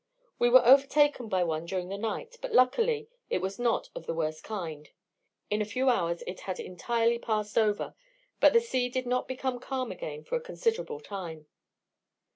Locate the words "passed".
7.19-7.55